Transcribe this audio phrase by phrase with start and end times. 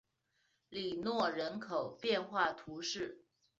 [0.69, 3.23] 里诺人口变化图示